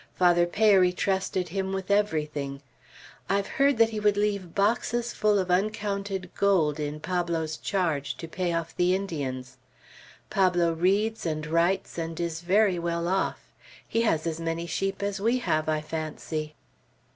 Father 0.15 0.47
Peyri 0.47 0.91
trusted 0.91 1.49
him 1.49 1.73
with 1.73 1.91
everything; 1.91 2.63
I've 3.29 3.45
heard 3.45 3.79
he 3.79 3.99
would 3.99 4.17
leave 4.17 4.55
boxes 4.55 5.13
full 5.13 5.37
of 5.37 5.51
uncounted 5.51 6.31
gold 6.33 6.79
in 6.79 6.99
Pablo's 6.99 7.55
charge 7.55 8.17
to 8.17 8.27
pay 8.27 8.51
off 8.51 8.75
the 8.75 8.95
Indians. 8.95 9.57
Pablo 10.31 10.73
reads 10.73 11.23
and 11.23 11.45
writes, 11.45 11.99
and 11.99 12.19
is 12.19 12.41
very 12.41 12.79
well 12.79 13.07
off; 13.07 13.53
he 13.87 14.01
has 14.01 14.25
as 14.25 14.39
many 14.39 14.65
sheep 14.65 15.03
as 15.03 15.21
we 15.21 15.37
have, 15.37 15.69
I 15.69 15.81
fancy!" 15.81 16.55